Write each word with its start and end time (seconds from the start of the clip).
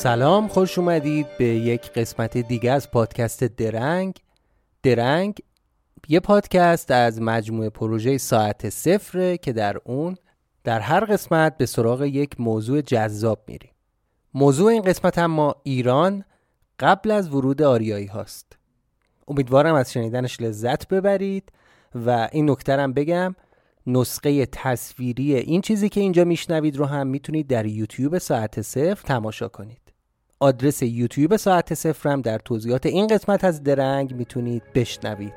سلام 0.00 0.48
خوش 0.48 0.78
اومدید 0.78 1.26
به 1.38 1.44
یک 1.44 1.92
قسمت 1.92 2.38
دیگه 2.38 2.70
از 2.70 2.90
پادکست 2.90 3.44
درنگ. 3.44 4.14
درنگ 4.82 5.38
یه 6.08 6.20
پادکست 6.20 6.90
از 6.90 7.22
مجموعه 7.22 7.70
پروژه 7.70 8.18
ساعت 8.18 8.70
صفره 8.70 9.38
که 9.38 9.52
در 9.52 9.76
اون 9.84 10.16
در 10.64 10.80
هر 10.80 11.04
قسمت 11.04 11.56
به 11.56 11.66
سراغ 11.66 12.02
یک 12.02 12.40
موضوع 12.40 12.80
جذاب 12.80 13.44
میریم. 13.46 13.70
موضوع 14.34 14.72
این 14.72 14.82
قسمت 14.82 15.18
اما 15.18 15.54
ایران 15.62 16.24
قبل 16.78 17.10
از 17.10 17.34
ورود 17.34 17.62
آریایی 17.62 18.06
هاست. 18.06 18.58
امیدوارم 19.28 19.74
از 19.74 19.92
شنیدنش 19.92 20.40
لذت 20.40 20.88
ببرید 20.88 21.52
و 21.94 22.28
این 22.32 22.50
نکترم 22.50 22.92
بگم 22.92 23.34
نسخه 23.86 24.46
تصویری 24.46 25.34
این 25.36 25.60
چیزی 25.60 25.88
که 25.88 26.00
اینجا 26.00 26.24
میشنوید 26.24 26.76
رو 26.76 26.84
هم 26.84 27.06
می‌تونید 27.06 27.46
در 27.46 27.66
یوتیوب 27.66 28.18
ساعت 28.18 28.62
صفر 28.62 29.06
تماشا 29.06 29.48
کنید. 29.48 29.89
آدرس 30.42 30.82
یوتیوب 30.82 31.36
ساعت 31.36 31.74
صفر 31.74 32.08
هم 32.08 32.20
در 32.20 32.38
توضیحات 32.38 32.86
این 32.86 33.06
قسمت 33.06 33.44
از 33.44 33.62
درنگ 33.62 34.14
می‌تونید 34.14 34.62
بشنوید. 34.74 35.32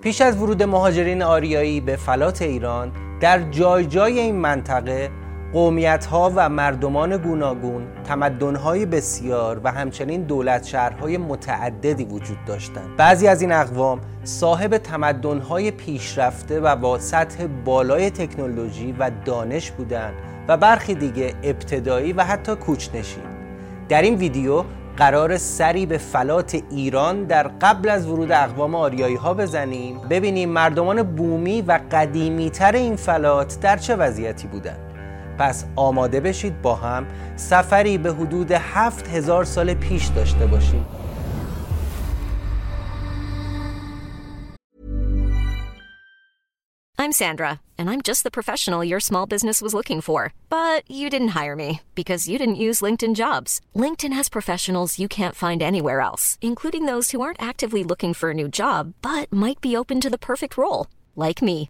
پیش 0.00 0.20
از 0.20 0.36
ورود 0.36 0.62
مهاجرین 0.62 1.22
آریایی 1.22 1.80
به 1.80 1.96
فلات 1.96 2.42
ایران 2.42 2.92
در 3.20 3.50
جای 3.50 3.86
جای 3.86 4.18
این 4.18 4.36
منطقه 4.36 5.10
قومیت 5.52 6.06
ها 6.06 6.32
و 6.36 6.48
مردمان 6.48 7.16
گوناگون 7.16 7.86
تمدن 8.04 8.56
های 8.56 8.86
بسیار 8.86 9.60
و 9.64 9.72
همچنین 9.72 10.22
دولت 10.22 10.64
شهرهای 10.64 11.18
متعددی 11.18 12.04
وجود 12.04 12.38
داشتند. 12.46 12.96
بعضی 12.96 13.28
از 13.28 13.42
این 13.42 13.52
اقوام 13.52 14.00
صاحب 14.24 14.76
تمدن 14.76 15.38
های 15.38 15.70
پیشرفته 15.70 16.60
و 16.60 16.76
با 16.76 16.98
سطح 16.98 17.46
بالای 17.64 18.10
تکنولوژی 18.10 18.92
و 18.98 19.10
دانش 19.24 19.70
بودند 19.70 20.14
و 20.48 20.56
برخی 20.56 20.94
دیگه 20.94 21.34
ابتدایی 21.42 22.12
و 22.12 22.22
حتی 22.22 22.54
کوچنشین. 22.54 23.22
در 23.88 24.02
این 24.02 24.14
ویدیو 24.14 24.64
قرار 24.96 25.36
سری 25.36 25.86
به 25.86 25.98
فلات 25.98 26.62
ایران 26.70 27.24
در 27.24 27.48
قبل 27.48 27.88
از 27.88 28.08
ورود 28.08 28.32
اقوام 28.32 28.74
آریایی 28.74 29.16
ها 29.16 29.34
بزنیم 29.34 30.00
ببینیم 30.10 30.48
مردمان 30.48 31.02
بومی 31.02 31.62
و 31.62 31.80
قدیمی 31.92 32.50
تر 32.50 32.72
این 32.72 32.96
فلات 32.96 33.60
در 33.60 33.76
چه 33.76 33.96
وضعیتی 33.96 34.48
بودند. 34.48 34.87
پس 35.37 35.65
آماده 35.75 36.19
بشید 36.19 36.61
با 36.61 36.75
هم 36.75 37.05
سفری 37.35 37.97
به 37.97 38.13
حدود 38.13 38.51
هفت 38.51 39.07
هزار 39.07 39.43
سال 39.43 39.73
پیش 39.73 40.07
داشته 40.07 40.45
باشیم 40.45 40.85
I'm 47.03 47.21
Sandra, 47.25 47.59
and 47.77 47.89
I'm 47.89 48.01
just 48.01 48.23
the 48.23 48.37
professional 48.37 48.81
your 48.81 49.01
small 49.01 49.25
business 49.25 49.61
was 49.61 49.73
looking 49.73 49.99
for. 49.99 50.33
But 50.47 50.89
you 50.89 51.09
didn't 51.09 51.35
hire 51.39 51.53
me 51.53 51.81
because 51.95 52.29
you 52.29 52.37
didn't 52.37 52.63
use 52.67 52.79
LinkedIn 52.79 53.13
jobs. 53.13 53.59
LinkedIn 53.75 54.13
has 54.13 54.37
professionals 54.37 54.97
you 54.97 55.09
can't 55.09 55.35
find 55.35 55.61
anywhere 55.61 55.99
else, 55.99 56.37
including 56.39 56.85
those 56.85 57.11
who 57.11 57.19
aren't 57.19 57.41
actively 57.41 57.83
looking 57.83 58.13
for 58.13 58.29
a 58.29 58.33
new 58.33 58.47
job 58.47 58.93
but 59.01 59.33
might 59.33 59.59
be 59.59 59.75
open 59.75 59.99
to 59.99 60.09
the 60.09 60.25
perfect 60.29 60.55
role, 60.55 60.87
like 61.13 61.41
me. 61.41 61.69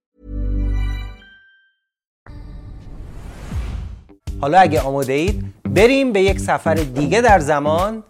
حالا 4.41 4.59
اگه 4.59 4.81
آماده 4.81 5.13
اید 5.13 5.45
بریم 5.63 6.11
به 6.13 6.21
یک 6.21 6.39
سفر 6.39 6.73
دیگه 6.73 7.21
در 7.21 7.39
زمان 7.39 8.03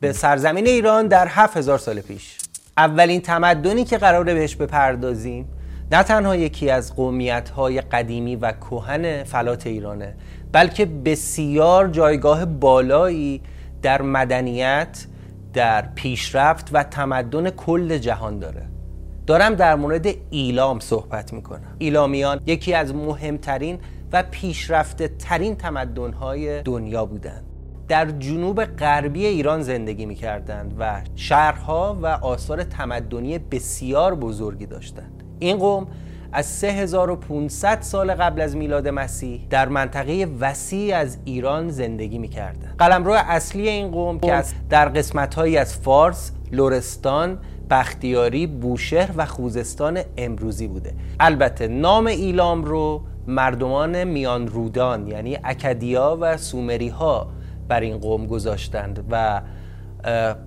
به 0.00 0.12
سرزمین 0.12 0.66
ایران 0.66 1.06
در 1.08 1.28
7000 1.28 1.78
سال 1.78 2.00
پیش. 2.00 2.38
اولین 2.76 3.20
تمدنی 3.20 3.84
که 3.84 3.98
قراره 3.98 4.34
بهش 4.34 4.56
بپردازیم 4.56 5.48
نه 5.92 6.02
تنها 6.02 6.36
یکی 6.36 6.70
از 6.70 6.96
قومیت 6.96 7.50
های 7.50 7.80
قدیمی 7.80 8.36
و 8.36 8.52
کهن 8.52 9.24
فلات 9.24 9.66
ایرانه 9.66 10.14
بلکه 10.52 10.86
بسیار 10.86 11.88
جایگاه 11.88 12.44
بالایی 12.44 13.42
در 13.82 14.02
مدنیت 14.02 15.06
در 15.54 15.82
پیشرفت 15.94 16.68
و 16.72 16.82
تمدن 16.82 17.50
کل 17.50 17.98
جهان 17.98 18.38
داره. 18.38 18.62
دارم 19.26 19.54
در 19.54 19.74
مورد 19.74 20.06
ایلام 20.30 20.80
صحبت 20.80 21.32
می‌کنم. 21.32 21.76
ایلامیان 21.78 22.40
یکی 22.46 22.74
از 22.74 22.94
مهمترین 22.94 23.78
و 24.12 24.24
پیشرفته 24.30 25.08
ترین 25.08 25.56
تمدن 25.56 26.12
های 26.12 26.62
دنیا 26.62 27.06
بودند. 27.06 27.44
در 27.88 28.10
جنوب 28.10 28.64
غربی 28.64 29.26
ایران 29.26 29.62
زندگی 29.62 30.06
می‌کردند 30.06 30.76
و 30.78 31.00
شهرها 31.16 31.98
و 32.02 32.06
آثار 32.06 32.62
تمدنی 32.64 33.38
بسیار 33.38 34.14
بزرگی 34.14 34.66
داشتند. 34.66 35.22
این 35.38 35.56
قوم 35.56 35.86
از 36.32 36.46
3500 36.46 37.82
سال 37.82 38.14
قبل 38.14 38.40
از 38.40 38.56
میلاد 38.56 38.88
مسیح 38.88 39.46
در 39.50 39.68
منطقه 39.68 40.26
وسیع 40.40 40.96
از 40.96 41.18
ایران 41.24 41.70
زندگی 41.70 42.18
می‌کردند. 42.18 42.74
قلمرو 42.78 43.12
اصلی 43.12 43.68
این 43.68 43.90
قوم 43.90 44.20
که 44.20 44.42
در 44.70 44.88
قسمتهایی 44.88 45.56
از 45.56 45.76
فارس، 45.76 46.32
لورستان، 46.52 47.38
بختیاری، 47.70 48.46
بوشهر 48.46 49.10
و 49.16 49.26
خوزستان 49.26 50.00
امروزی 50.16 50.66
بوده. 50.68 50.94
البته 51.20 51.68
نام 51.68 52.06
ایلام 52.06 52.64
رو 52.64 53.02
مردمان 53.28 54.04
میان 54.04 54.48
رودان 54.48 55.06
یعنی 55.06 55.38
اکدیا 55.44 56.18
و 56.20 56.36
سومری 56.36 56.88
ها 56.88 57.26
بر 57.68 57.80
این 57.80 57.98
قوم 57.98 58.26
گذاشتند 58.26 59.04
و 59.10 59.40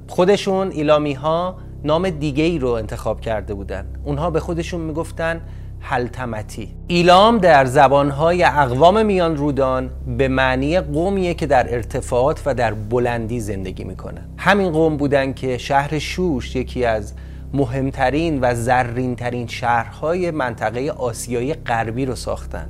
خودشون 0.08 0.72
ایلامی 0.72 1.14
ها 1.14 1.58
نام 1.84 2.10
دیگه 2.10 2.44
ای 2.44 2.60
رو 2.60 2.70
انتخاب 2.70 3.22
کرده 3.22 3.54
بودند. 3.54 3.98
اونها 4.04 4.30
به 4.30 4.40
خودشون 4.40 4.82
می‌گفتن 4.82 5.42
حلتمتی 5.80 6.74
ایلام 6.88 7.38
در 7.38 7.66
زبانهای 7.66 8.44
اقوام 8.44 9.06
میان 9.06 9.38
رودان 9.38 9.90
به 10.18 10.28
معنی 10.28 10.80
قومیه 10.80 11.34
که 11.34 11.46
در 11.46 11.74
ارتفاعات 11.74 12.42
و 12.46 12.54
در 12.54 12.74
بلندی 12.74 13.40
زندگی 13.40 13.84
می‌کنن 13.84 14.22
همین 14.38 14.72
قوم 14.72 14.98
بودن 14.98 15.34
که 15.34 15.58
شهر 15.58 16.00
شوش 16.00 16.56
یکی 16.56 16.86
از 16.86 17.14
مهمترین 17.54 18.40
و 18.42 18.56
زرینترین 18.56 19.48
شهرهای 19.48 20.32
منطقه 20.32 20.92
آسیای 20.92 21.54
غربی 21.54 22.06
رو 22.06 22.16
ساختن 22.16 22.70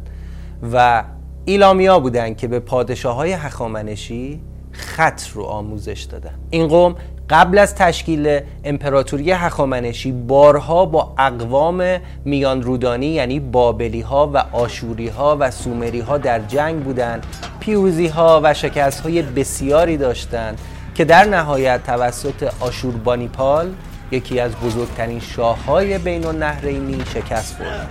و 0.73 1.03
ایلامیا 1.45 1.99
بودن 1.99 2.33
که 2.33 2.47
به 2.47 2.59
پادشاه 2.59 3.15
های 3.15 3.31
هخامنشی 3.31 4.41
خط 4.71 5.21
رو 5.33 5.43
آموزش 5.43 6.01
دادن. 6.01 6.33
این 6.49 6.67
قوم 6.67 6.95
قبل 7.29 7.57
از 7.57 7.75
تشکیل 7.75 8.39
امپراتوری 8.63 9.31
هخامنشی 9.31 10.11
بارها 10.11 10.85
با 10.85 11.13
اقوام 11.17 11.97
میان 12.25 12.61
رودانی 12.61 13.05
یعنی 13.05 13.39
بابلی 13.39 14.01
ها 14.01 14.31
و 14.33 14.37
آشوری 14.37 15.07
ها 15.07 15.37
و 15.39 15.51
سومری 15.51 15.99
ها 15.99 16.17
در 16.17 16.39
جنگ 16.39 16.83
بودند 16.83 17.25
پیروزی 17.59 18.07
ها 18.07 18.41
و 18.43 18.53
شکست 18.53 18.99
های 19.01 19.21
بسیاری 19.21 19.97
داشتند 19.97 20.61
که 20.95 21.05
در 21.05 21.23
نهایت 21.23 21.83
توسط 21.83 22.53
آشوربانیپال 22.59 23.73
یکی 24.11 24.39
از 24.39 24.55
بزرگترین 24.55 25.19
شاه 25.19 25.65
های 25.65 25.97
بین 25.97 26.25
النهرینی 26.25 27.05
شکست 27.05 27.55
خورد 27.55 27.89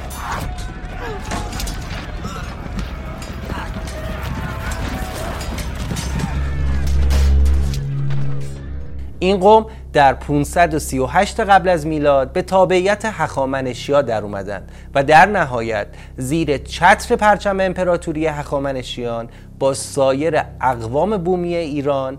این 9.19 9.37
قوم 9.37 9.67
در 9.93 10.15
538 10.15 11.41
قبل 11.41 11.69
از 11.69 11.87
میلاد 11.87 12.33
به 12.33 12.43
تابعیت 12.43 13.05
هخامنشیا 13.05 14.03
در 14.03 14.23
اومدن 14.23 14.63
و 14.95 15.05
در 15.05 15.27
نهایت 15.27 15.87
زیر 16.17 16.59
چتر 16.59 17.17
پرچم 17.17 17.61
امپراتوری 17.61 18.27
هخامنشیان 18.27 19.29
با 19.59 19.75
سایر 19.75 20.43
اقوام 20.61 21.17
بومی 21.17 21.55
ایران 21.55 22.19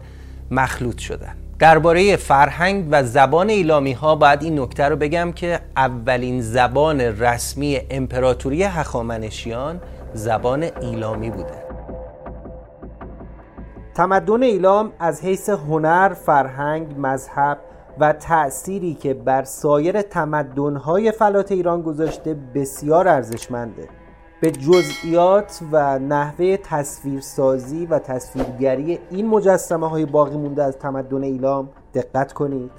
مخلوط 0.51 0.97
شدند. 0.97 1.40
درباره 1.61 2.15
فرهنگ 2.15 2.87
و 2.91 3.03
زبان 3.03 3.49
ایلامی 3.49 3.93
ها 3.93 4.15
باید 4.15 4.43
این 4.43 4.59
نکته 4.59 4.83
رو 4.89 4.95
بگم 4.95 5.31
که 5.31 5.59
اولین 5.77 6.41
زبان 6.41 7.01
رسمی 7.01 7.79
امپراتوری 7.89 8.63
هخامنشیان 8.63 9.81
زبان 10.13 10.63
ایلامی 10.81 11.29
بوده. 11.29 11.63
تمدن 13.95 14.43
ایلام 14.43 14.91
از 14.99 15.21
حیث 15.21 15.49
هنر، 15.49 16.13
فرهنگ، 16.13 16.95
مذهب 16.97 17.57
و 17.99 18.13
تأثیری 18.13 18.93
که 18.93 19.13
بر 19.13 19.43
سایر 19.43 20.01
تمدن‌های 20.01 21.11
فلات 21.11 21.51
ایران 21.51 21.81
گذاشته 21.81 22.35
بسیار 22.55 23.07
ارزشمنده. 23.07 24.00
به 24.41 24.51
جزئیات 24.51 25.59
و 25.71 25.99
نحوه 25.99 26.57
تصویرسازی 26.57 27.85
و 27.85 27.99
تصویرگری 27.99 28.99
این 29.11 29.27
مجسمه 29.27 29.89
های 29.89 30.05
باقی 30.05 30.37
مونده 30.37 30.63
از 30.63 30.77
تمدن 30.77 31.23
ایلام 31.23 31.69
دقت 31.93 32.33
کنید. 32.33 32.71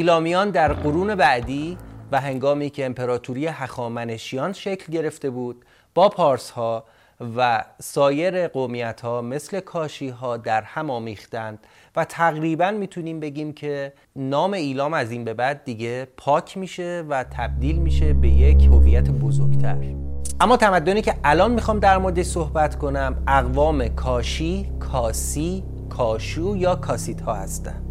ایلامیان 0.00 0.50
در 0.50 0.72
قرون 0.72 1.14
بعدی 1.14 1.78
و 2.12 2.20
هنگامی 2.20 2.70
که 2.70 2.86
امپراتوری 2.86 3.46
هخامنشیان 3.46 4.52
شکل 4.52 4.92
گرفته 4.92 5.30
بود 5.30 5.64
با 5.94 6.08
پارس 6.08 6.50
ها 6.50 6.84
و 7.36 7.64
سایر 7.82 8.48
قومیت 8.48 9.00
ها 9.00 9.22
مثل 9.22 9.60
کاشی 9.60 10.08
ها 10.08 10.36
در 10.36 10.62
هم 10.62 10.90
آمیختند 10.90 11.58
و 11.96 12.04
تقریبا 12.04 12.70
می‌تونیم 12.70 13.20
بگیم 13.20 13.52
که 13.52 13.92
نام 14.16 14.52
ایلام 14.52 14.94
از 14.94 15.10
این 15.10 15.24
به 15.24 15.34
بعد 15.34 15.64
دیگه 15.64 16.08
پاک 16.16 16.58
میشه 16.58 17.04
و 17.08 17.24
تبدیل 17.24 17.76
میشه 17.76 18.12
به 18.12 18.28
یک 18.28 18.66
هویت 18.66 19.10
بزرگتر. 19.10 19.76
اما 20.40 20.56
تمدنی 20.56 21.02
که 21.02 21.14
الان 21.24 21.50
می‌خوام 21.50 21.78
در 21.78 21.98
موردش 21.98 22.26
صحبت 22.26 22.78
کنم 22.78 23.22
اقوام 23.28 23.88
کاشی، 23.88 24.72
کاسی، 24.80 25.64
کاشو 25.88 26.56
یا 26.56 26.74
کاسیت 26.74 27.20
ها 27.20 27.34
هستند 27.34 27.89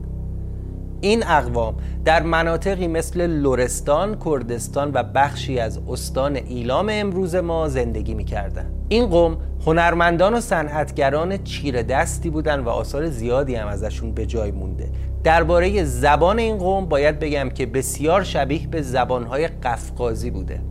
این 1.01 1.23
اقوام 1.27 1.75
در 2.05 2.23
مناطقی 2.23 2.87
مثل 2.87 3.27
لورستان، 3.27 4.17
کردستان 4.25 4.91
و 4.93 5.03
بخشی 5.03 5.59
از 5.59 5.79
استان 5.89 6.35
ایلام 6.35 6.87
امروز 6.91 7.35
ما 7.35 7.67
زندگی 7.67 8.13
می‌کردند. 8.13 8.73
این 8.89 9.05
قوم 9.05 9.37
هنرمندان 9.65 10.33
و 10.33 10.41
صنعتگران 10.41 11.43
چیر 11.43 11.81
دستی 11.81 12.29
بودند 12.29 12.65
و 12.65 12.69
آثار 12.69 13.09
زیادی 13.09 13.55
هم 13.55 13.67
ازشون 13.67 14.11
به 14.11 14.25
جای 14.25 14.51
مونده. 14.51 14.89
درباره 15.23 15.83
زبان 15.83 16.39
این 16.39 16.57
قوم 16.57 16.85
باید 16.85 17.19
بگم 17.19 17.49
که 17.49 17.65
بسیار 17.65 18.23
شبیه 18.23 18.67
به 18.67 18.81
زبانهای 18.81 19.47
قفقازی 19.47 20.31
بوده. 20.31 20.61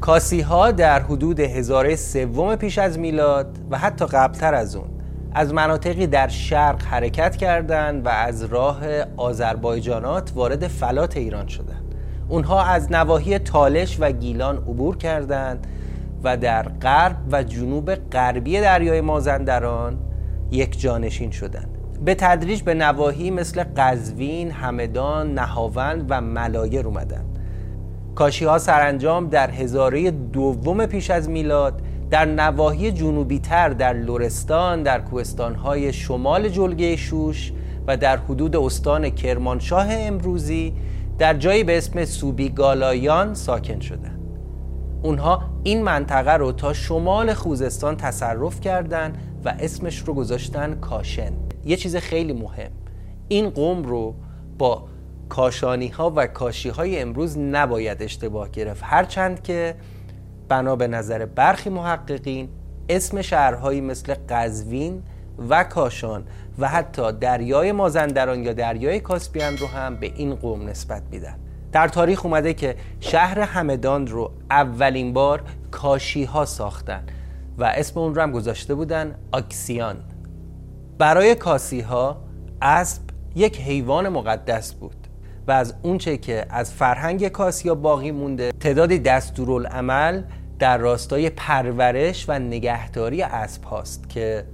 کاسی 0.00 0.40
ها 0.40 0.70
در 0.70 1.00
حدود 1.00 1.40
هزاره 1.40 1.96
سوم 1.96 2.56
پیش 2.56 2.78
از 2.78 2.98
میلاد 2.98 3.58
و 3.70 3.78
حتی 3.78 4.06
قبلتر 4.06 4.54
از 4.54 4.76
اون 4.76 4.99
از 5.32 5.54
مناطقی 5.54 6.06
در 6.06 6.28
شرق 6.28 6.82
حرکت 6.82 7.36
کردند 7.36 8.06
و 8.06 8.08
از 8.08 8.44
راه 8.44 8.78
آذربایجانات 9.16 10.32
وارد 10.34 10.66
فلات 10.66 11.16
ایران 11.16 11.46
شدند. 11.46 11.94
اونها 12.28 12.64
از 12.64 12.92
نواحی 12.92 13.38
تالش 13.38 13.96
و 14.00 14.12
گیلان 14.12 14.56
عبور 14.56 14.96
کردند 14.96 15.66
و 16.24 16.36
در 16.36 16.62
غرب 16.62 17.16
و 17.32 17.42
جنوب 17.42 17.94
غربی 17.94 18.60
دریای 18.60 19.00
مازندران 19.00 19.98
یک 20.50 20.80
جانشین 20.80 21.30
شدند. 21.30 21.78
به 22.04 22.14
تدریج 22.14 22.62
به 22.62 22.74
نواحی 22.74 23.30
مثل 23.30 23.64
قزوین، 23.76 24.50
همدان، 24.50 25.34
نهاوند 25.34 26.06
و 26.08 26.20
ملایر 26.20 26.86
اومدند. 26.86 27.38
کاشی 28.14 28.44
ها 28.44 28.58
سرانجام 28.58 29.28
در 29.28 29.50
هزاره 29.50 30.10
دوم 30.10 30.86
پیش 30.86 31.10
از 31.10 31.28
میلاد 31.28 31.82
در 32.10 32.24
نواحی 32.24 32.92
جنوبی 32.92 33.38
تر 33.38 33.68
در 33.68 33.92
لورستان 33.92 34.82
در 34.82 35.00
کوهستانهای 35.00 35.92
شمال 35.92 36.48
جلگه 36.48 36.96
شوش 36.96 37.52
و 37.86 37.96
در 37.96 38.16
حدود 38.16 38.56
استان 38.56 39.10
کرمانشاه 39.10 39.86
امروزی 39.90 40.74
در 41.18 41.34
جایی 41.34 41.64
به 41.64 41.78
اسم 41.78 42.04
سوبیگالایان 42.04 43.34
ساکن 43.34 43.80
شدند. 43.80 44.20
اونها 45.02 45.42
این 45.62 45.82
منطقه 45.82 46.32
رو 46.32 46.52
تا 46.52 46.72
شمال 46.72 47.34
خوزستان 47.34 47.96
تصرف 47.96 48.60
کردند 48.60 49.18
و 49.44 49.54
اسمش 49.58 49.98
رو 49.98 50.14
گذاشتن 50.14 50.74
کاشن 50.74 51.32
یه 51.64 51.76
چیز 51.76 51.96
خیلی 51.96 52.32
مهم 52.32 52.70
این 53.28 53.50
قوم 53.50 53.82
رو 53.82 54.14
با 54.58 54.84
کاشانی 55.28 55.88
ها 55.88 56.12
و 56.16 56.26
کاشی 56.26 56.68
های 56.68 57.00
امروز 57.00 57.38
نباید 57.38 58.02
اشتباه 58.02 58.50
گرفت 58.50 58.82
هرچند 58.84 59.42
که 59.42 59.74
بنا 60.50 60.76
به 60.76 60.88
نظر 60.88 61.26
برخی 61.26 61.70
محققین 61.70 62.48
اسم 62.88 63.22
شهرهایی 63.22 63.80
مثل 63.80 64.14
قزوین 64.28 65.02
و 65.48 65.64
کاشان 65.64 66.24
و 66.58 66.68
حتی 66.68 67.12
دریای 67.12 67.72
مازندران 67.72 68.44
یا 68.44 68.52
دریای 68.52 69.00
کاسپیان 69.00 69.56
رو 69.56 69.66
هم 69.66 69.96
به 69.96 70.12
این 70.16 70.34
قوم 70.34 70.68
نسبت 70.68 71.02
میدن. 71.10 71.36
در 71.72 71.88
تاریخ 71.88 72.24
اومده 72.24 72.54
که 72.54 72.76
شهر 73.00 73.40
همدان 73.40 74.06
رو 74.06 74.32
اولین 74.50 75.12
بار 75.12 75.42
کاشی 75.70 76.24
ها 76.24 76.44
ساختن 76.44 77.02
و 77.58 77.64
اسم 77.64 78.00
اون 78.00 78.14
رو 78.14 78.22
هم 78.22 78.32
گذاشته 78.32 78.74
بودن 78.74 79.14
آکسیان. 79.32 79.96
برای 80.98 81.34
کاسی 81.34 81.80
ها 81.80 82.22
اسب 82.62 83.02
یک 83.36 83.60
حیوان 83.60 84.08
مقدس 84.08 84.72
بود 84.72 85.06
و 85.48 85.52
از 85.52 85.74
اونچه 85.82 86.16
که 86.16 86.46
از 86.50 86.72
فرهنگ 86.72 87.28
کاسیا 87.28 87.74
باقی 87.74 88.10
مونده 88.10 88.52
تعدادی 88.60 88.98
دستورالعمل 88.98 90.22
در 90.60 90.78
راستای 90.78 91.30
پرورش 91.30 92.24
و 92.28 92.38
نگهداری 92.38 93.22
اسب 93.22 93.64
هاست 93.64 94.08
که 94.08 94.44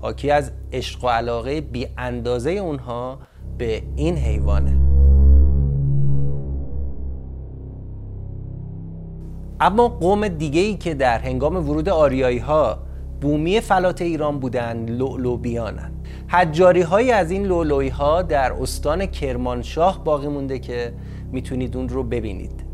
حاکی 0.00 0.30
از 0.30 0.52
عشق 0.72 1.04
و 1.04 1.08
علاقه 1.08 1.60
بی 1.60 1.86
اندازه 1.98 2.50
اونها 2.50 3.18
به 3.58 3.82
این 3.96 4.16
حیوانه. 4.16 4.76
اما 9.60 9.88
قوم 9.88 10.28
دیگه 10.28 10.60
ای 10.60 10.76
که 10.76 10.94
در 10.94 11.18
هنگام 11.18 11.68
ورود 11.70 11.88
آریایی 11.88 12.38
ها 12.38 12.78
بومی 13.20 13.60
فلات 13.60 14.02
ایران 14.02 14.38
بودن 14.38 14.88
لولوبیانن 14.88 15.92
حجاری 16.28 16.82
های 16.82 17.12
از 17.12 17.30
این 17.30 17.46
لولوی 17.46 17.88
ها 17.88 18.22
در 18.22 18.52
استان 18.52 19.06
کرمانشاه 19.06 20.04
باقی 20.04 20.28
مونده 20.28 20.58
که 20.58 20.92
می‌تونید 21.32 21.76
اون 21.76 21.88
رو 21.88 22.02
ببینید. 22.02 22.67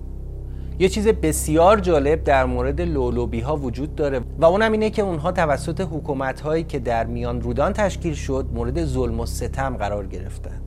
یه 0.79 0.89
چیز 0.89 1.09
بسیار 1.09 1.81
جالب 1.81 2.25
در 2.25 2.45
مورد 2.45 2.81
لولوبی 2.81 3.41
ها 3.41 3.57
وجود 3.57 3.95
داره 3.95 4.21
و 4.39 4.45
اونم 4.45 4.73
اینه 4.73 4.91
که 4.91 5.03
اونها 5.03 5.33
توسط 5.33 5.81
حکومت 5.81 6.41
هایی 6.41 6.65
که 6.65 6.79
در 6.79 7.07
میان 7.07 7.41
رودان 7.41 7.73
تشکیل 7.73 8.15
شد 8.15 8.47
مورد 8.55 8.85
ظلم 8.85 9.21
و 9.21 9.27
ستم 9.27 9.77
قرار 9.77 10.07
گرفتن. 10.07 10.61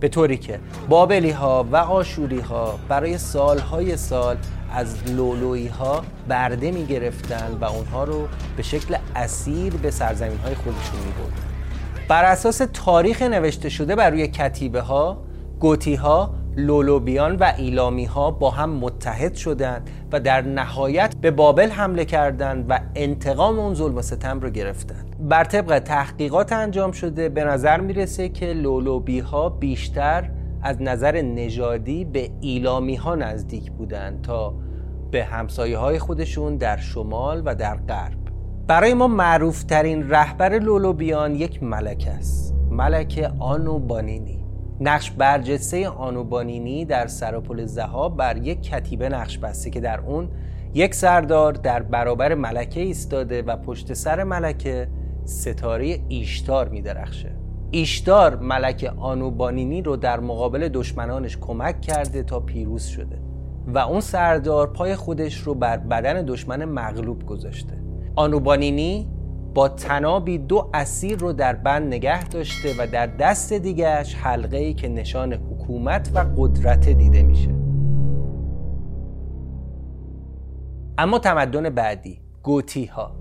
به 0.00 0.08
طوری 0.08 0.36
که 0.36 0.60
بابلی 0.88 1.30
ها 1.30 1.66
و 1.72 1.76
آشوری 1.76 2.40
ها 2.40 2.78
برای 2.88 3.18
سالهای 3.18 3.96
سال 3.96 4.36
از 4.74 5.12
لولوی 5.12 5.66
ها 5.66 6.04
برده 6.28 6.70
می 6.70 6.86
گرفتن 6.86 7.58
و 7.60 7.64
اونها 7.64 8.04
رو 8.04 8.28
به 8.56 8.62
شکل 8.62 8.96
اسیر 9.16 9.76
به 9.76 9.90
سرزمین 9.90 10.38
های 10.38 10.54
خودشون 10.54 11.00
می 11.00 11.12
بر 12.08 12.24
اساس 12.24 12.62
تاریخ 12.72 13.22
نوشته 13.22 13.68
شده 13.68 13.96
بر 13.96 14.10
روی 14.10 14.28
کتیبه 14.28 14.80
ها 14.80 15.22
گوتی 15.60 15.94
ها 15.94 16.34
لولوبیان 16.56 17.36
و 17.36 17.52
ایلامی 17.58 18.04
ها 18.04 18.30
با 18.30 18.50
هم 18.50 18.70
متحد 18.70 19.34
شدند 19.34 19.90
و 20.12 20.20
در 20.20 20.42
نهایت 20.42 21.14
به 21.20 21.30
بابل 21.30 21.68
حمله 21.68 22.04
کردند 22.04 22.66
و 22.68 22.80
انتقام 22.94 23.58
اون 23.58 23.74
ظلم 23.74 23.96
و 23.96 24.02
ستم 24.02 24.40
رو 24.40 24.50
گرفتند. 24.50 25.16
بر 25.28 25.44
طبق 25.44 25.78
تحقیقات 25.78 26.52
انجام 26.52 26.92
شده 26.92 27.28
به 27.28 27.44
نظر 27.44 27.80
می‌رسه 27.80 28.28
که 28.28 28.46
لولوبی 28.46 29.18
ها 29.18 29.48
بیشتر 29.48 30.30
از 30.62 30.82
نظر 30.82 31.22
نژادی 31.22 32.04
به 32.04 32.30
ایلامی 32.40 32.94
ها 32.94 33.14
نزدیک 33.14 33.72
بودند 33.72 34.22
تا 34.22 34.54
به 35.10 35.24
همسایه 35.24 35.78
های 35.78 35.98
خودشون 35.98 36.56
در 36.56 36.76
شمال 36.76 37.42
و 37.44 37.54
در 37.54 37.76
غرب. 37.76 38.18
برای 38.66 38.94
ما 38.94 39.08
معروف 39.08 39.62
ترین 39.62 40.10
رهبر 40.10 40.58
لولوبیان 40.58 41.34
یک 41.34 41.62
ملک 41.62 42.08
است 42.18 42.54
ملک 42.70 43.32
آنو 43.38 43.78
بانینی 43.78 44.41
نقش 44.82 45.10
برجسته 45.10 45.88
آنوبانینی 45.88 46.84
در 46.84 47.06
سراپل 47.06 47.64
زهاب 47.64 48.16
بر 48.16 48.36
یک 48.36 48.62
کتیبه 48.62 49.08
نقش 49.08 49.38
بسته 49.38 49.70
که 49.70 49.80
در 49.80 50.00
اون 50.00 50.28
یک 50.74 50.94
سردار 50.94 51.52
در 51.52 51.82
برابر 51.82 52.34
ملکه 52.34 52.80
ایستاده 52.80 53.42
و 53.42 53.56
پشت 53.56 53.92
سر 53.92 54.24
ملکه 54.24 54.88
ستاره 55.24 55.98
ایشتار 56.08 56.68
می 56.68 56.82
درخشه 56.82 57.36
ایشتار 57.70 58.36
ملک 58.36 58.94
آنوبانینی 58.98 59.82
رو 59.82 59.96
در 59.96 60.20
مقابل 60.20 60.68
دشمنانش 60.68 61.38
کمک 61.38 61.80
کرده 61.80 62.22
تا 62.22 62.40
پیروز 62.40 62.84
شده 62.84 63.18
و 63.66 63.78
اون 63.78 64.00
سردار 64.00 64.72
پای 64.72 64.96
خودش 64.96 65.40
رو 65.40 65.54
بر 65.54 65.76
بدن 65.76 66.24
دشمن 66.24 66.64
مغلوب 66.64 67.26
گذاشته. 67.26 67.82
آنوبانینی 68.16 69.08
با 69.54 69.68
تنابی 69.68 70.38
دو 70.38 70.70
اسیر 70.74 71.18
رو 71.18 71.32
در 71.32 71.54
بند 71.54 71.86
نگه 71.86 72.28
داشته 72.28 72.74
و 72.78 72.86
در 72.86 73.06
دست 73.06 73.52
دیگهش 73.52 74.14
حلقه 74.14 74.56
ای 74.56 74.74
که 74.74 74.88
نشان 74.88 75.32
حکومت 75.32 76.10
و 76.14 76.26
قدرت 76.36 76.88
دیده 76.88 77.22
میشه. 77.22 77.54
اما 80.98 81.18
تمدن 81.18 81.70
بعدی 81.70 82.20
گوتی 82.42 82.84
ها 82.84 83.16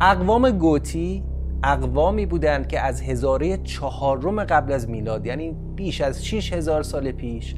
اقوام 0.00 0.50
گوتی 0.50 1.24
اقوامی 1.64 2.26
بودند 2.26 2.68
که 2.68 2.80
از 2.80 3.02
هزاره 3.02 3.56
چهارم 3.56 4.44
قبل 4.44 4.72
از 4.72 4.90
میلاد 4.90 5.26
یعنی 5.26 5.56
بیش 5.76 6.00
از 6.00 6.26
6000 6.26 6.82
سال 6.82 7.12
پیش 7.12 7.54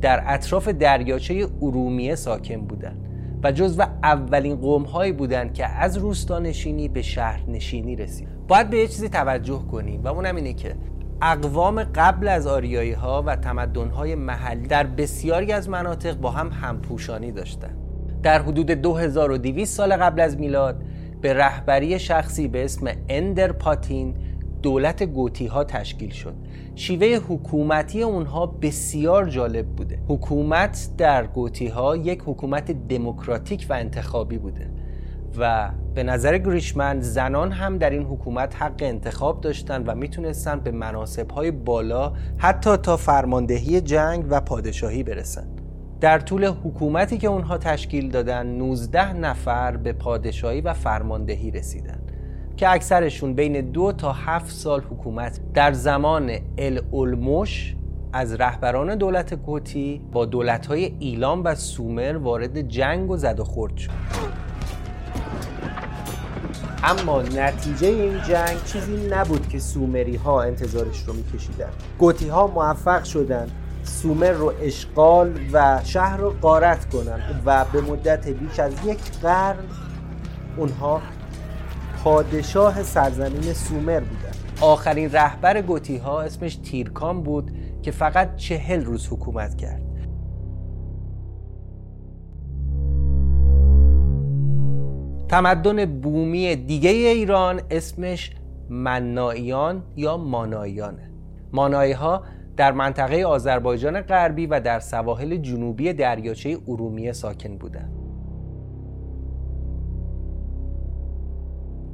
در 0.00 0.22
اطراف 0.26 0.68
دریاچه 0.68 1.48
ارومیه 1.62 2.14
ساکن 2.14 2.56
بودند. 2.56 3.03
و 3.44 3.52
جزو 3.52 3.82
اولین 4.02 4.56
قوم 4.56 4.82
هایی 4.82 5.12
بودند 5.12 5.54
که 5.54 5.66
از 5.66 5.96
روستانشینی 5.96 6.88
به 6.88 7.02
شهرنشینی 7.02 7.96
رسید. 7.96 8.28
باید 8.48 8.70
به 8.70 8.78
یه 8.78 8.88
چیزی 8.88 9.08
توجه 9.08 9.62
کنیم 9.72 10.04
و 10.04 10.08
اونم 10.08 10.36
اینه 10.36 10.52
که 10.52 10.74
اقوام 11.22 11.82
قبل 11.82 12.28
از 12.28 12.46
آریایی 12.46 12.92
ها 12.92 13.22
و 13.26 13.36
تمدن 13.36 13.88
های 13.88 14.14
محلی 14.14 14.66
در 14.66 14.86
بسیاری 14.86 15.52
از 15.52 15.68
مناطق 15.68 16.14
با 16.14 16.30
هم 16.30 16.48
همپوشانی 16.48 17.32
داشتند. 17.32 17.76
در 18.22 18.42
حدود 18.42 18.70
2200 18.70 19.76
سال 19.76 19.96
قبل 19.96 20.20
از 20.20 20.38
میلاد 20.40 20.82
به 21.20 21.34
رهبری 21.34 21.98
شخصی 21.98 22.48
به 22.48 22.64
اسم 22.64 22.86
اندر 23.08 23.52
پاتین 23.52 24.14
دولت 24.64 25.02
گوتی 25.02 25.46
ها 25.46 25.64
تشکیل 25.64 26.10
شد. 26.10 26.34
شیوه 26.74 27.06
حکومتی 27.28 28.02
اونها 28.02 28.46
بسیار 28.46 29.28
جالب 29.28 29.66
بوده. 29.66 29.98
حکومت 30.08 30.88
در 30.98 31.26
گوتی 31.26 31.66
ها 31.66 31.96
یک 31.96 32.22
حکومت 32.26 32.88
دموکراتیک 32.88 33.66
و 33.70 33.72
انتخابی 33.72 34.38
بوده 34.38 34.70
و 35.38 35.70
به 35.94 36.02
نظر 36.02 36.38
گریشمن 36.38 37.00
زنان 37.00 37.52
هم 37.52 37.78
در 37.78 37.90
این 37.90 38.02
حکومت 38.02 38.62
حق 38.62 38.82
انتخاب 38.82 39.40
داشتن 39.40 39.82
و 39.86 39.94
می‌تونستن 39.94 40.60
به 40.60 40.70
مناسب 40.70 41.30
های 41.30 41.50
بالا 41.50 42.12
حتی 42.36 42.76
تا 42.76 42.96
فرماندهی 42.96 43.80
جنگ 43.80 44.24
و 44.28 44.40
پادشاهی 44.40 45.02
برسن. 45.02 45.46
در 46.00 46.18
طول 46.18 46.44
حکومتی 46.44 47.18
که 47.18 47.28
اونها 47.28 47.58
تشکیل 47.58 48.10
دادن 48.10 48.46
19 48.46 49.12
نفر 49.12 49.76
به 49.76 49.92
پادشاهی 49.92 50.60
و 50.60 50.72
فرماندهی 50.72 51.50
رسیدن. 51.50 52.13
که 52.56 52.70
اکثرشون 52.70 53.34
بین 53.34 53.60
دو 53.60 53.92
تا 53.92 54.12
هفت 54.12 54.50
سال 54.50 54.80
حکومت 54.80 55.40
در 55.54 55.72
زمان 55.72 56.30
الالموش 56.58 57.76
از 58.12 58.34
رهبران 58.34 58.94
دولت 58.94 59.34
گوتی 59.34 60.00
با 60.12 60.24
دولتهای 60.24 60.96
ایلام 60.98 61.44
و 61.44 61.54
سومر 61.54 62.16
وارد 62.16 62.60
جنگ 62.60 63.10
و 63.10 63.16
زد 63.16 63.40
و 63.40 63.44
خورد 63.44 63.76
شد. 63.76 63.90
اما 66.84 67.22
نتیجه 67.22 67.86
این 67.86 68.20
جنگ 68.28 68.64
چیزی 68.64 69.08
نبود 69.10 69.48
که 69.48 69.58
سومری 69.58 70.16
ها 70.16 70.42
انتظارش 70.42 71.02
رو 71.06 71.12
میکشیدن. 71.12 71.70
گوتی 71.98 72.28
ها 72.28 72.46
موفق 72.46 73.04
شدند 73.04 73.52
سومر 73.82 74.30
رو 74.30 74.52
اشغال 74.62 75.38
و 75.52 75.80
شهر 75.84 76.16
رو 76.16 76.34
قارت 76.42 76.90
کنند 76.90 77.42
و 77.44 77.64
به 77.72 77.80
مدت 77.80 78.28
بیش 78.28 78.58
از 78.58 78.72
یک 78.86 78.98
قرن 79.22 79.64
اونها 80.56 81.02
پادشاه 82.04 82.82
سرزمین 82.82 83.52
سومر 83.52 84.00
بودن 84.00 84.32
آخرین 84.60 85.12
رهبر 85.12 85.62
گوتی 85.62 85.96
ها 85.96 86.22
اسمش 86.22 86.56
تیرکان 86.56 87.22
بود 87.22 87.50
که 87.82 87.90
فقط 87.90 88.36
چهل 88.36 88.84
روز 88.84 89.08
حکومت 89.08 89.56
کرد. 89.56 89.82
تمدن 95.28 96.00
بومی 96.00 96.56
دیگه 96.56 96.90
ایران 96.90 97.60
اسمش 97.70 98.32
مناییان 98.68 99.82
یا 99.96 100.16
ماناییانه 100.16 101.10
مانایی 101.52 101.92
ها 101.92 102.22
در 102.56 102.72
منطقه 102.72 103.24
آذربایجان 103.24 104.00
غربی 104.00 104.46
و 104.46 104.60
در 104.60 104.80
سواحل 104.80 105.36
جنوبی 105.36 105.92
دریاچه 105.92 106.58
ارومیه 106.68 107.12
ساکن 107.12 107.58
بودند. 107.58 108.03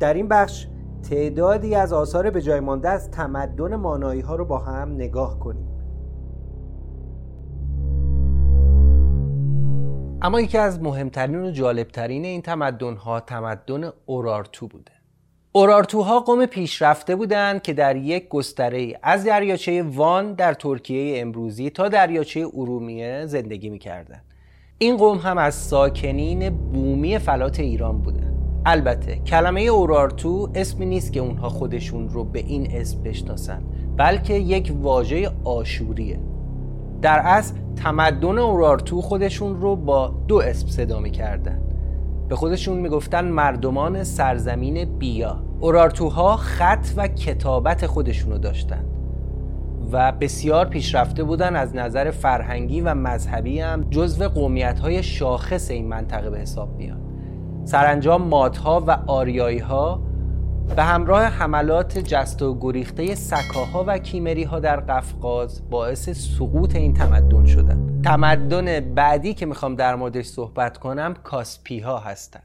در 0.00 0.14
این 0.14 0.28
بخش 0.28 0.66
تعدادی 1.10 1.74
از 1.74 1.92
آثار 1.92 2.30
به 2.30 2.42
جای 2.42 2.60
مانده 2.60 2.88
از 2.88 3.10
تمدن 3.10 3.76
مانایی 3.76 4.20
ها 4.20 4.36
رو 4.36 4.44
با 4.44 4.58
هم 4.58 4.92
نگاه 4.92 5.38
کنیم. 5.38 5.66
اما 10.22 10.40
یکی 10.40 10.58
از 10.58 10.82
مهمترین 10.82 11.44
و 11.44 11.50
جالبترین 11.50 12.24
این 12.24 12.42
تمدن 12.42 12.96
ها 12.96 13.20
تمدن 13.20 13.90
اورارتو 14.06 14.68
بوده. 14.68 14.92
اورارتوها 15.52 16.20
قوم 16.20 16.46
پیشرفته 16.46 17.16
بودند 17.16 17.62
که 17.62 17.72
در 17.72 17.96
یک 17.96 18.28
گستره 18.28 18.98
از 19.02 19.24
دریاچه 19.24 19.82
وان 19.82 20.34
در 20.34 20.54
ترکیه 20.54 21.20
امروزی 21.20 21.70
تا 21.70 21.88
دریاچه 21.88 22.46
ارومیه 22.54 23.26
زندگی 23.26 23.70
می‌کردند. 23.70 24.24
این 24.78 24.96
قوم 24.96 25.18
هم 25.18 25.38
از 25.38 25.54
ساکنین 25.54 26.50
بومی 26.50 27.18
فلات 27.18 27.60
ایران 27.60 27.98
بوده. 27.98 28.29
البته 28.66 29.16
کلمه 29.16 29.60
اورارتو 29.60 30.48
اسمی 30.54 30.86
نیست 30.86 31.12
که 31.12 31.20
اونها 31.20 31.48
خودشون 31.48 32.08
رو 32.08 32.24
به 32.24 32.38
این 32.38 32.68
اسم 32.70 33.02
بشناسن 33.02 33.62
بلکه 33.96 34.34
یک 34.34 34.72
واژه 34.82 35.30
آشوریه. 35.44 36.20
در 37.02 37.18
اصل 37.18 37.54
تمدن 37.76 38.38
اورارتو 38.38 39.00
خودشون 39.00 39.60
رو 39.60 39.76
با 39.76 40.14
دو 40.28 40.36
اسم 40.36 40.66
صدا 40.66 41.00
می‌کردن 41.00 41.62
به 42.28 42.36
خودشون 42.36 42.78
می‌گفتن 42.78 43.24
مردمان 43.24 44.04
سرزمین 44.04 44.98
بیا. 44.98 45.42
اورارتوها 45.60 46.36
خط 46.36 46.86
و 46.96 47.08
کتابت 47.08 47.86
خودشونو 47.86 48.38
داشتن 48.38 48.84
و 49.92 50.12
بسیار 50.12 50.66
پیشرفته 50.66 51.24
بودن 51.24 51.56
از 51.56 51.76
نظر 51.76 52.10
فرهنگی 52.10 52.80
و 52.80 52.94
مذهبی 52.94 53.60
هم 53.60 53.86
جزو 53.90 54.28
قومیت 54.28 54.78
های 54.78 55.02
شاخص 55.02 55.70
این 55.70 55.88
منطقه 55.88 56.30
به 56.30 56.38
حساب 56.38 56.76
بیان 56.78 57.09
سرانجام 57.64 58.22
مادها 58.22 58.84
و 58.86 58.90
آریایی 59.06 59.58
ها 59.58 60.02
به 60.76 60.82
همراه 60.82 61.22
حملات 61.22 61.98
جست 61.98 62.42
و 62.42 62.58
گریخته 62.60 63.14
سکاها 63.14 63.84
و 63.86 63.98
کیمری 63.98 64.44
ها 64.44 64.60
در 64.60 64.80
قفقاز 64.80 65.70
باعث 65.70 66.10
سقوط 66.10 66.76
این 66.76 66.94
تمدن 66.94 67.44
شدن 67.44 68.02
تمدن 68.04 68.94
بعدی 68.94 69.34
که 69.34 69.46
می‌خوام 69.46 69.74
در 69.74 69.94
موردش 69.94 70.26
صحبت 70.26 70.78
کنم 70.78 71.14
کاسپی 71.24 71.80
ها 71.80 71.98
هستن 71.98 72.40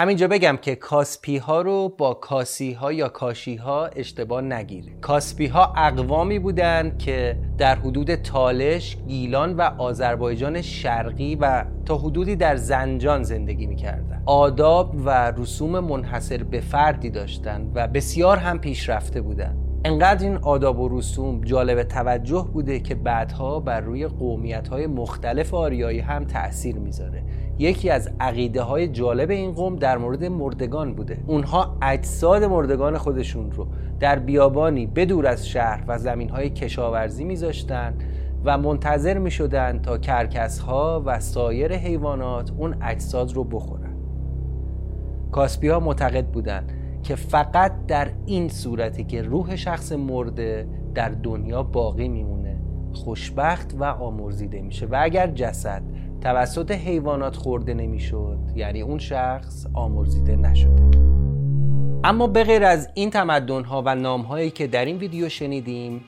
همینجا 0.00 0.28
بگم 0.28 0.58
که 0.62 0.74
کاسپی 0.74 1.36
ها 1.36 1.60
رو 1.60 1.88
با 1.88 2.14
کاسی 2.14 2.72
ها 2.72 2.92
یا 2.92 3.08
کاشی 3.08 3.56
ها 3.56 3.86
اشتباه 3.86 4.40
نگیره 4.40 4.92
کاسپی 5.00 5.46
ها 5.46 5.72
اقوامی 5.76 6.38
بودند 6.38 6.98
که 6.98 7.38
در 7.58 7.74
حدود 7.74 8.14
تالش، 8.14 8.96
گیلان 9.08 9.56
و 9.56 9.60
آذربایجان 9.60 10.62
شرقی 10.62 11.34
و 11.34 11.64
تا 11.86 11.98
حدودی 11.98 12.36
در 12.36 12.56
زنجان 12.56 13.22
زندگی 13.22 13.66
می‌کردند. 13.66 14.22
آداب 14.26 14.94
و 15.04 15.32
رسوم 15.36 15.80
منحصر 15.80 16.42
به 16.42 16.60
فردی 16.60 17.10
داشتند 17.10 17.72
و 17.74 17.88
بسیار 17.88 18.36
هم 18.36 18.58
پیشرفته 18.58 19.20
بودند. 19.20 19.68
انقدر 19.84 20.24
این 20.24 20.36
آداب 20.36 20.80
و 20.80 20.98
رسوم 20.98 21.40
جالب 21.40 21.82
توجه 21.82 22.48
بوده 22.52 22.80
که 22.80 22.94
بعدها 22.94 23.60
بر 23.60 23.80
روی 23.80 24.06
قومیت 24.06 24.68
های 24.68 24.86
مختلف 24.86 25.54
آریایی 25.54 26.00
هم 26.00 26.24
تأثیر 26.24 26.76
می‌ذاره 26.76 27.22
یکی 27.58 27.90
از 27.90 28.10
عقیده 28.20 28.62
های 28.62 28.88
جالب 28.88 29.30
این 29.30 29.52
قوم 29.52 29.76
در 29.76 29.98
مورد 29.98 30.24
مردگان 30.24 30.94
بوده. 30.94 31.18
اونها 31.26 31.76
اجساد 31.82 32.44
مردگان 32.44 32.98
خودشون 32.98 33.52
رو 33.52 33.66
در 34.00 34.18
بیابانی 34.18 34.86
بدور 34.86 35.26
از 35.26 35.48
شهر 35.48 35.84
و 35.88 35.98
زمین 35.98 36.28
های 36.28 36.50
کشاورزی 36.50 37.24
میذاشتن 37.24 37.94
و 38.44 38.58
منتظر 38.58 39.18
می 39.18 39.30
شدن 39.30 39.78
تا 39.78 39.98
کرکس 39.98 40.58
ها 40.58 41.02
و 41.06 41.20
سایر 41.20 41.72
حیوانات 41.72 42.52
اون 42.58 42.76
اجساد 42.82 43.32
رو 43.32 43.44
بخورن. 43.44 43.94
کاسپی 45.32 45.68
ها 45.68 45.80
معتقد 45.80 46.26
بودند 46.26 46.72
که 47.02 47.14
فقط 47.16 47.72
در 47.86 48.08
این 48.26 48.48
صورتی 48.48 49.04
که 49.04 49.22
روح 49.22 49.56
شخص 49.56 49.92
مرده 49.92 50.68
در 50.94 51.08
دنیا 51.08 51.62
باقی 51.62 52.08
میمونه 52.08 52.60
خوشبخت 52.92 53.74
و 53.78 53.84
آمرزیده 53.84 54.62
میشه. 54.62 54.86
و 54.86 54.96
اگر 55.00 55.26
جسد 55.26 55.82
توسط 56.20 56.70
حیوانات 56.70 57.36
خورده 57.36 57.74
نمی‌شد. 57.74 58.38
یعنی 58.54 58.80
اون 58.80 58.98
شخص 58.98 59.66
آمرزیده 59.74 60.36
نشده. 60.36 60.88
اما 62.04 62.26
به 62.26 62.44
غیر 62.44 62.64
از 62.64 62.88
این 62.94 63.10
تمدن 63.10 63.64
ها 63.64 63.82
و 63.86 63.94
نام 63.94 64.20
هایی 64.20 64.50
که 64.50 64.66
در 64.66 64.84
این 64.84 64.96
ویدیو 64.96 65.28
شنیدیم 65.28 66.04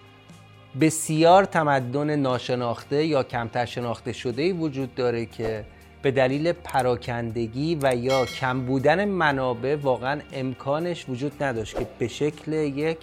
بسیار 0.81 1.45
تمدن 1.45 2.17
ناشناخته 2.17 3.07
یا 3.07 3.23
کمتر 3.23 3.64
شناخته 3.64 4.12
شده 4.12 4.52
وجود 4.52 4.95
داره 4.95 5.26
که 5.26 5.64
به 6.02 6.11
دلیل 6.11 6.52
پراکندگی 6.52 7.79
و 7.83 7.97
یا 7.97 8.25
کم 8.25 8.61
بودن 8.61 9.05
منابع 9.05 9.76
واقعا 9.83 10.21
امکانش 10.33 11.09
وجود 11.09 11.43
نداشت 11.43 11.79
که 11.79 11.87
به 11.99 12.09
شکل 12.09 12.52
یک 12.52 12.99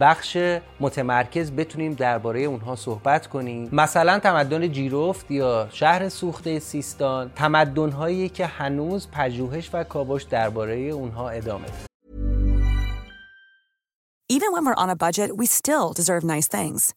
بخش 0.00 0.38
متمرکز 0.80 1.50
بتونیم 1.50 1.94
درباره 1.94 2.40
اونها 2.40 2.76
صحبت 2.76 3.26
کنیم 3.26 3.68
مثلا 3.72 4.18
تمدن 4.18 4.72
جیروفت 4.72 5.30
یا 5.30 5.68
شهر 5.72 6.08
سوخته 6.08 6.58
سیستان 6.58 7.30
تمدن 7.36 7.90
هایی 7.90 8.28
که 8.28 8.46
هنوز 8.46 9.08
پژوهش 9.12 9.70
و 9.72 9.84
کاوش 9.84 10.22
درباره 10.22 10.76
اونها 10.76 11.30
ادامه 11.30 11.66
Even 14.36 14.52
when 14.52 14.64
we're 14.64 14.82
on 14.84 14.90
a 14.90 15.02
budget, 15.06 15.36
we 15.40 15.46
still 15.60 15.92
deserve 16.00 16.22
nice 16.22 16.46
things. 16.46 16.94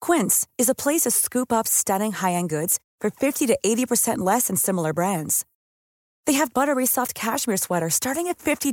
Quince 0.00 0.36
is 0.58 0.68
a 0.68 0.80
place 0.84 1.02
to 1.02 1.12
scoop 1.12 1.50
up 1.52 1.66
stunning 1.68 2.10
high-end 2.20 2.50
goods 2.50 2.80
for 3.00 3.10
50 3.10 3.46
to 3.46 3.56
80% 3.64 4.18
less 4.18 4.48
than 4.48 4.56
similar 4.56 4.92
brands. 4.92 5.44
They 6.26 6.32
have 6.40 6.52
buttery 6.52 6.86
soft 6.86 7.14
cashmere 7.14 7.58
sweaters 7.58 7.94
starting 7.94 8.26
at 8.26 8.38
$50 8.38 8.72